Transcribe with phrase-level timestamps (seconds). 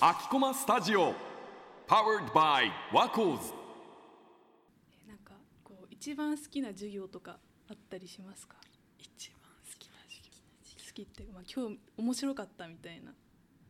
[0.00, 1.14] 秋駒スタジオ
[1.88, 3.52] Powered by ワコーズ
[5.08, 5.32] なんか
[5.64, 7.38] こう一番好きな授業とか
[7.68, 8.54] あったりしますか？
[9.00, 10.86] 一番好きな授業。
[10.86, 13.12] 好きってまあ今日面白かったみたいな。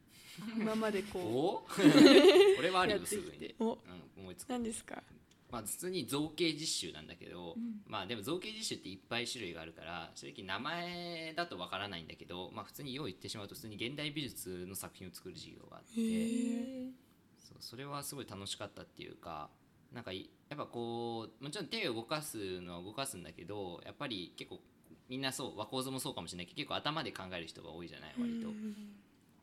[0.56, 1.66] 今までこお？
[2.58, 3.54] 俺はあるよすぐに。
[3.58, 3.76] うん、
[4.16, 4.48] 思いつく。
[4.50, 5.02] 何ですか？
[5.50, 7.56] まあ普通に造形実習なんだけど、
[7.86, 15.94] まあでも造形実習っていっぱい種類があるから正直名前だとわからないんだけど、まあ、普通によう言ってしまうと普通に現代美術の作品を作る授業があって
[17.38, 19.50] そうそれはすごい楽しかったっていうか
[19.92, 24.60] なんかいやっぱこうもちろん手を動かすのは動かすんだけどやっぱり結構
[25.08, 28.48] みんなそう和構図もそうかもしれないけど結構頭で考える人が多いじゃない割と。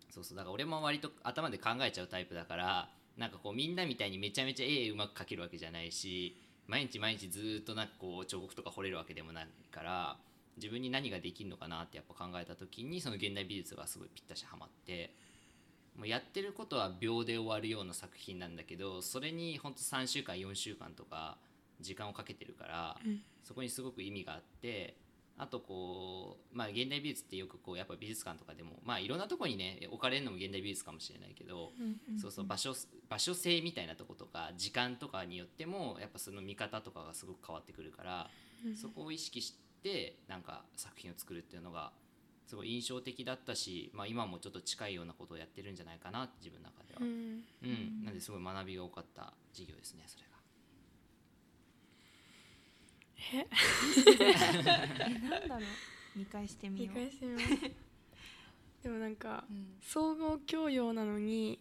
[0.09, 6.35] そうそうだから俺も割と頭で考えちゃうタイプだからなんかこうみんなみたいにめちゃめちゃ絵うまく描けるわけじゃないし
[6.67, 10.17] 毎日毎日ずーっとなんかこう彫刻とか彫れるわけでもないから
[10.57, 15.13] 自分に何ができるのかなってやっぱ考えた時にその現代美術がすごいぴったしはまって
[15.97, 21.37] もうやってることは秒で終わるような作品なんだけどそれにほんと3週間4週間とか
[21.81, 22.97] 時間をかけてるから、
[23.43, 24.95] そこにすごく意味があって
[25.37, 31.71] あとこうまあ現代美術ってよくこうやっぱ美術館とかでもまあいろんなとこにね置かれるのも現代美術かもしれないけど、
[32.21, 32.75] そうそう場所
[33.09, 38.29] 場所性みたいなとことか時間とかによってもやっぱその見方とかがすごく変わってくるから、
[38.75, 41.91] そこを意識してなんか作品を作るっていうのが
[42.47, 47.43] すごい印象的だったし、まあ、今もちょっと近いようなことをやってるんじゃないかな自分の中では、うん。
[47.63, 48.05] うん。
[48.05, 50.32] なんですごい学びが多かった授業ですねそれが。
[53.33, 53.47] え？
[55.29, 55.61] なんだろ
[56.15, 56.19] う？
[56.19, 56.95] 見返してみ見よう。
[56.95, 57.45] 返してみます
[58.83, 59.45] でもなんか、
[59.81, 61.59] 総合教養なのに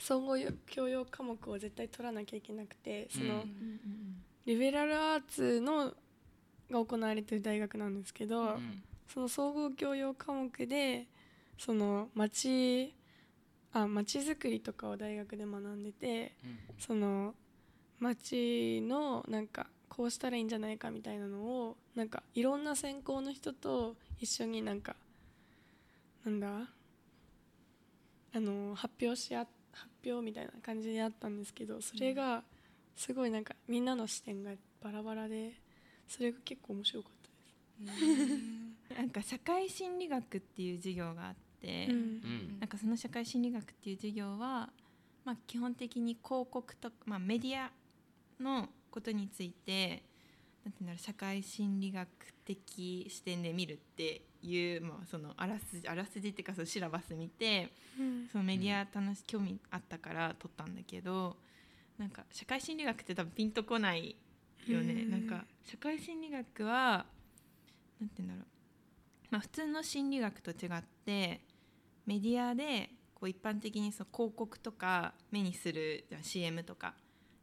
[0.00, 0.36] 総合
[0.66, 4.22] 教養科目を絶対取らなきゃいけなくてその、うん。
[4.44, 5.94] リベラルアーツの
[6.70, 8.82] が行われてる大学なんですけど、うん。
[9.06, 11.06] その総合教養科目で
[11.56, 12.92] その町
[13.72, 16.58] あ町づくりとかを大学で学んでてうん。
[16.78, 17.34] その
[18.00, 24.96] 町のなんかこうしたらいいんじゃないかみたいなのをなんかいろんな専攻の人と一緒になんか
[26.24, 26.48] なんだ
[28.34, 32.42] あの発表しあ発表みたいな感じであったんですけどそれが
[32.96, 34.50] すごいなんかみんなの視点が
[34.82, 35.52] バラバラで
[36.08, 38.98] それが結構面白かったです。
[38.98, 44.70] なんか社会心理学っていう授業があって、うんうんなんかその社会心理学っていう授業は、
[45.24, 47.70] まあ、基本的に広告と、まあ、メディア
[48.40, 50.04] のことについて
[50.64, 52.08] なんていうんだろう社会心理学
[52.44, 58.28] 的視点で見るっていう、まあ、そのあらすじあらすじっていうかそのシラバス見てうん。
[58.30, 61.36] そのメディア楽し興味あったから取ったんだけど
[61.98, 64.16] なんか社会心理学って多分ピンとこない
[64.66, 65.02] よね。
[65.02, 65.10] うん。
[65.10, 67.06] なんか社会心理学は
[68.00, 68.44] なんて言うんだろう、
[69.30, 71.40] まあ、普通の心理学と違って
[72.06, 76.94] メディアでこう一般的にそう広告とか目にするじゃあ CM とか。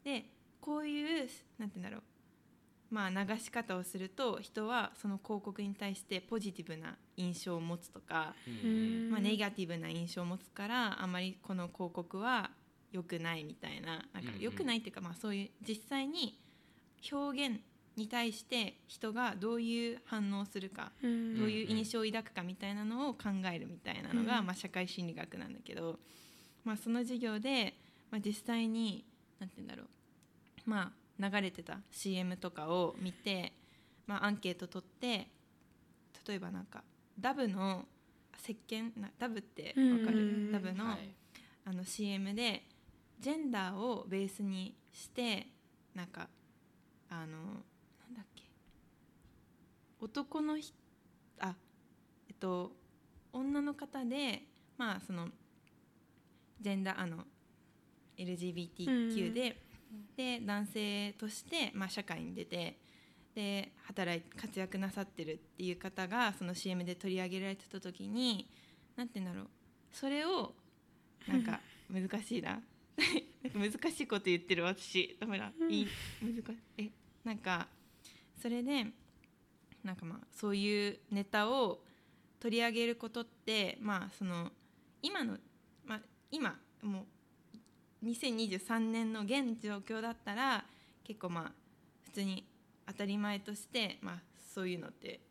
[0.03, 0.25] で
[0.61, 2.01] こういうなんて言うんだろう
[2.93, 9.09] まあ流し方をすると人はその広告に対してポジティブな印象を持つとかうん。
[9.09, 12.51] まあ、ネガティブな印象を持つからあまりこの広告は
[12.91, 16.37] 良くないみたいななんか良くないっていうか、まあ、そういう実際に
[17.11, 17.59] 表現
[17.95, 21.37] に対して人がどういう反応をするか、うん。
[21.37, 24.45] どういう印象を抱くかみたいなのを考えるみたいなのが、うん。
[24.45, 25.99] まあ、社会心理学なんだけど、
[26.63, 27.73] まあ、その授業で、
[28.09, 29.05] まあ、実際に
[29.39, 29.87] なんて言うんだろう
[30.65, 33.53] まあ流れてた CM とかを見て、
[34.07, 35.27] まあ、アンケート取って
[36.27, 36.83] 例えばなんか
[37.19, 37.85] ダブの
[38.43, 40.21] 石鹸なダブってわかる？
[40.21, 41.13] んダブの,、はい。
[41.65, 42.63] あの CM で
[43.19, 45.47] ジェンダーをベースにして
[45.93, 46.27] なんか
[47.09, 48.43] あのなんだっけ？
[49.99, 50.73] 男のひ
[51.39, 51.53] あ
[52.29, 52.71] えっと
[53.33, 54.41] 女の方で
[54.77, 55.29] まあその
[56.59, 57.25] ジェンダーあの
[58.17, 59.61] LGBTQ で、
[60.15, 62.77] で男性として、まあ、社会に出て
[63.35, 68.49] で働い活躍なさってるっていう方がその CM で取り上げられてた時に
[68.95, 69.47] 何て言うんだろう。
[69.91, 70.53] それを
[71.27, 71.59] なんか
[71.89, 72.61] 難しいな。
[73.43, 75.17] なんか難しいこと言ってる私。
[75.19, 75.51] ダメだ。
[75.69, 75.87] いい。
[76.21, 76.39] 難し
[76.77, 76.83] い。
[76.83, 76.91] え
[77.23, 77.67] なんか
[78.41, 78.87] それで
[79.83, 81.83] なんかまあそういうネタを
[82.39, 84.51] 取り上げることってまあその
[85.01, 85.37] 今の、
[85.85, 86.01] まあ、
[86.31, 87.05] 今もう
[88.03, 90.65] 2023年の現状況だったら
[91.03, 91.51] 結構まあ
[92.03, 92.45] 普通に
[92.87, 94.15] 当たり前として、まあ、
[94.53, 95.21] そういうのって、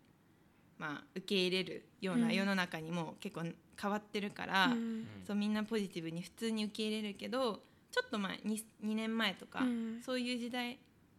[0.79, 2.35] まあ、受け入れるようなうん。
[2.35, 3.43] 世の中にも結構
[3.81, 5.07] 変わってるから、うん。
[5.27, 10.03] そうみんなポジティブに普通に受け入れるけどちょっと前 2, 2年前とか、うん。
[10.03, 10.79] そういう時代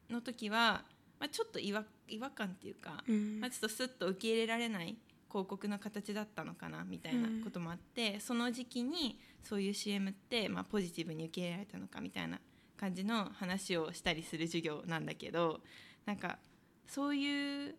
[0.09, 0.83] の時は、
[1.19, 3.39] まあ、ちょっと違和違和感っていうか、うん。
[3.39, 4.97] まあ、ちょっとスッと受け入れられない
[5.31, 12.39] 広告の形だったのかなみたいなこともあって、その時期にそういう CM って、まあ、ポジティブに受け入れられたのかみたいな
[12.77, 15.61] 感じの話をしたりする授業なんだけど
[16.05, 16.39] なんか
[16.87, 17.75] そういう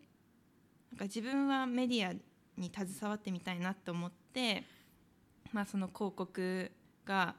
[0.91, 2.13] なんか自分はメディア
[2.57, 4.63] に携わってみたいなと思って、
[5.51, 6.71] まあ、その広告
[7.05, 7.35] が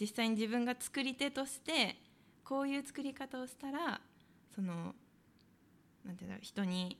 [0.00, 1.96] 実際に自分が作り手として
[2.44, 4.00] こういう作り方をしたら
[4.54, 4.94] その
[6.04, 6.96] なんていうんだろう人に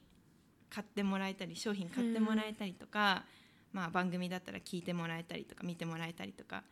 [0.71, 3.25] 買ってもらえたり商品買ってもらえたりとか、
[3.73, 6.63] まあ、番組だったら聞いてもらえたりとか見てもらえたりとか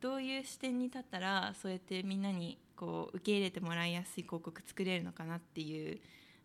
[0.00, 5.98] どういう視点に立ったらそうやってみんなにこう受け入れてもらいやすい広告作れるのかなっていう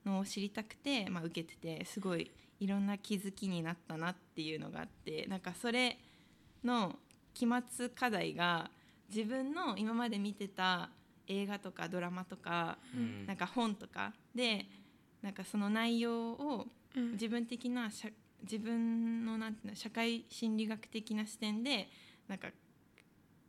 [0.05, 5.97] のを知りたくて、まあ、受けててすごいいろんな気づきになったなっていうのがあってなんかそれ
[6.63, 6.95] の
[7.33, 8.69] 期末課題が
[9.13, 10.89] 自分の今まで見てた
[11.27, 13.25] 映画とかドラマとかうん。
[13.27, 14.65] なんか本とかで
[15.21, 16.71] なんかその内容をうん
[17.13, 18.09] 自分的な社
[18.41, 21.87] 自分のなんていうの社会心理学的な視点で
[22.27, 22.49] なんか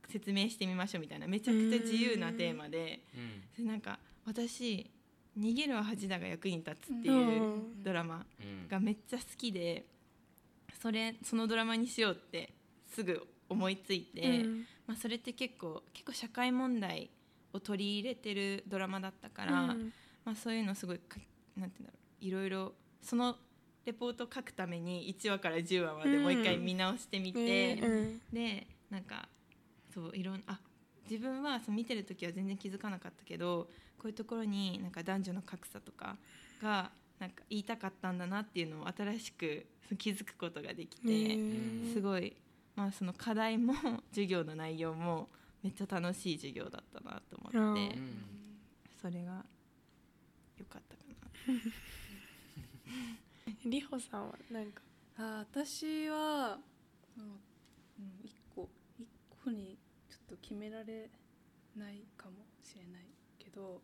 [0.08, 3.00] 説明してみましょうみたいなめちゃくちゃ自由なテーマで
[3.58, 4.88] うなんか私
[5.36, 7.82] 「逃げるは恥だが役に立つ」っていううん。
[7.82, 8.68] ドラマうん。
[8.68, 9.84] がめっちゃ好きで
[10.80, 12.52] それそのドラマにしようって
[12.86, 14.44] すぐ思いついて。
[14.44, 14.66] うん。
[14.86, 17.10] まあ、それって結構結構社会問題
[17.52, 19.92] を取り入れてるドラマだったから、うん。
[20.24, 21.18] まあ、そういうのすごいか
[21.56, 22.72] なんていうんだろういろいろ
[23.04, 23.36] その
[23.84, 29.28] レポートを書くために1話から10話までもう一回見直してみて、うんでなんか
[29.92, 30.58] そういろんあ
[31.08, 33.68] 自分はそう見てる時は全然気づかなかったけど
[33.98, 36.16] こういうところになんか男女の格差とか
[36.62, 39.66] がなんか言いたかったんだなっていうのを新しく
[39.98, 41.06] 気づくことができて。
[41.06, 42.36] ねすごい、
[42.76, 43.74] まあ、その課題も
[44.10, 45.28] 授業の内容も
[45.62, 48.24] めっちゃ楽しい授業だったなと思って、うん
[49.00, 49.44] それが
[50.56, 51.02] 良かったか
[51.46, 51.54] な。
[53.64, 54.82] りほさんはなんか？
[55.16, 56.60] あ私は、
[57.16, 59.06] うんうん、一個一
[59.44, 59.78] 個に
[60.08, 61.10] ちょっと決められ
[61.76, 63.04] ないかもしれない
[63.38, 63.82] けど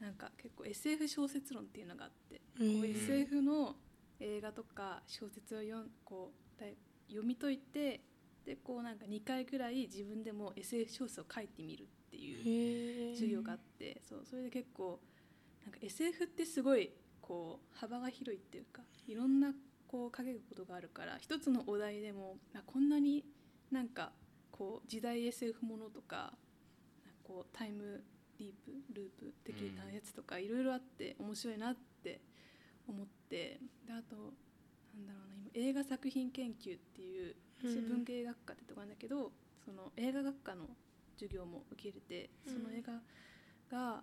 [0.00, 3.76] なんか結構 SF 小説論っていうのがあって、こううん SF の
[4.20, 6.38] 映画とか小説を読んこう
[7.08, 8.00] 読み解いて
[8.44, 15.00] でこうなんか2回ぐらい自分でも SF 小説を書いてみるっていう授業があってそうそれで結構
[15.64, 16.90] なんか SF ってすごい
[17.28, 19.52] こう幅が広いっていうかいろんな
[19.86, 23.22] こう書けることがあるから一つのお題でもあこんなに
[23.70, 24.12] なんか
[24.50, 26.32] こう時代 SF ものとか
[27.22, 28.02] こうタイム
[28.38, 32.20] リープループ的なやつとかいろいろあって面白いなって
[32.88, 34.16] 思ってであと
[34.96, 39.32] なんだろうな今映画作品研究っていう私文芸学科ってとこなんだけど、
[39.64, 40.66] その映画学科の
[41.16, 42.92] 授業も受け入れてその映画
[43.76, 44.02] が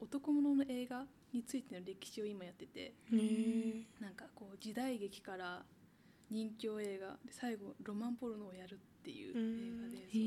[0.00, 2.94] 男物の映画についての歴史を今やってて
[4.00, 5.62] なんかこう時代劇から
[6.30, 10.18] 人気映画で最後ロマンポルノをやるっていう映画でそ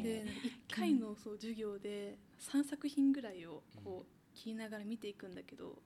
[0.00, 0.02] う。
[0.04, 0.40] でなんか
[0.70, 5.82] 1回のそう授業で3作品ぐらいをこう聞きながら見ていくんだけど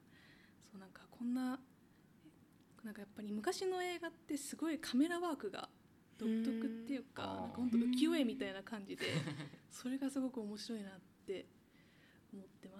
[0.71, 1.59] そうなんかこんな
[2.85, 5.69] なんかやっぱり昔の映画ってすごいカメラワークが
[6.19, 7.41] 独特っていうかうん。
[7.41, 9.07] なんか本当浮世絵みたいな感じで
[9.71, 11.47] それがすごく面白いなって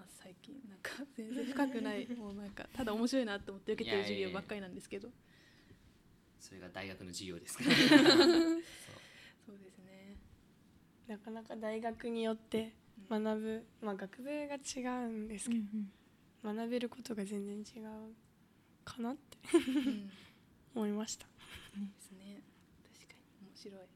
[0.01, 5.09] ます最近なんか全然深くないもうなんかただ面白いなって思って受けてる授業ばっかりなんですけど。
[6.39, 7.69] それが大学の授業ですから。
[9.45, 10.17] そうですね。
[11.07, 12.73] なかなか大学によって
[13.09, 18.15] 学ぶ、まあ、学部が違うんですけど、学べることが全然違う
[18.83, 20.11] かなってうん。
[20.73, 21.27] 思いました。
[21.27, 21.31] で
[21.99, 22.41] すね。
[22.91, 23.47] 確かに。
[23.47, 23.87] 面白い